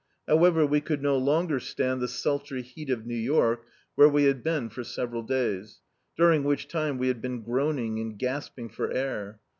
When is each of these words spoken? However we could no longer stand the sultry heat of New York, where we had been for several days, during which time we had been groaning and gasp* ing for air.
However 0.27 0.65
we 0.65 0.81
could 0.81 1.03
no 1.03 1.15
longer 1.15 1.59
stand 1.59 2.01
the 2.01 2.07
sultry 2.07 2.63
heat 2.63 2.89
of 2.89 3.05
New 3.05 3.13
York, 3.15 3.65
where 3.93 4.09
we 4.09 4.23
had 4.23 4.43
been 4.43 4.67
for 4.69 4.83
several 4.83 5.21
days, 5.21 5.79
during 6.17 6.43
which 6.43 6.67
time 6.67 6.97
we 6.97 7.07
had 7.07 7.21
been 7.21 7.43
groaning 7.43 7.99
and 7.99 8.17
gasp* 8.17 8.57
ing 8.57 8.69
for 8.69 8.89
air. 8.91 9.39